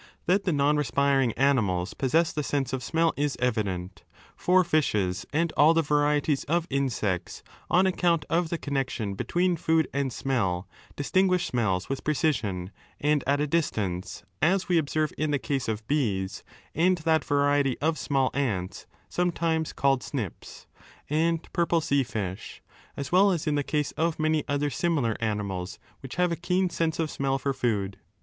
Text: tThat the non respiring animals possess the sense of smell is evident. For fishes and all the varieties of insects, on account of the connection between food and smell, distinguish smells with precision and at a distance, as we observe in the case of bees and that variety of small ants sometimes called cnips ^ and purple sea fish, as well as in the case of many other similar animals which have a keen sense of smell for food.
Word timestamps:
tThat 0.27 0.45
the 0.45 0.51
non 0.51 0.77
respiring 0.77 1.31
animals 1.33 1.93
possess 1.93 2.33
the 2.33 2.41
sense 2.41 2.73
of 2.73 2.81
smell 2.81 3.13
is 3.17 3.37
evident. 3.39 4.03
For 4.35 4.63
fishes 4.63 5.27
and 5.31 5.51
all 5.55 5.75
the 5.75 5.83
varieties 5.83 6.43
of 6.45 6.65
insects, 6.71 7.43
on 7.69 7.85
account 7.85 8.25
of 8.27 8.49
the 8.49 8.57
connection 8.57 9.13
between 9.13 9.55
food 9.57 9.87
and 9.93 10.11
smell, 10.11 10.67
distinguish 10.95 11.45
smells 11.45 11.87
with 11.87 12.03
precision 12.03 12.71
and 12.99 13.23
at 13.27 13.39
a 13.39 13.45
distance, 13.45 14.23
as 14.41 14.67
we 14.67 14.79
observe 14.79 15.13
in 15.19 15.29
the 15.29 15.37
case 15.37 15.67
of 15.67 15.85
bees 15.87 16.43
and 16.73 16.97
that 16.97 17.23
variety 17.23 17.77
of 17.79 17.99
small 17.99 18.31
ants 18.33 18.87
sometimes 19.07 19.71
called 19.71 20.01
cnips 20.01 20.39
^ 20.65 20.65
and 21.11 21.47
purple 21.53 21.79
sea 21.79 22.01
fish, 22.01 22.63
as 22.97 23.11
well 23.11 23.29
as 23.29 23.45
in 23.45 23.53
the 23.53 23.61
case 23.63 23.91
of 23.91 24.17
many 24.17 24.43
other 24.47 24.71
similar 24.71 25.15
animals 25.19 25.77
which 25.99 26.15
have 26.15 26.31
a 26.31 26.35
keen 26.35 26.71
sense 26.71 26.97
of 26.97 27.11
smell 27.11 27.37
for 27.37 27.53
food. 27.53 27.99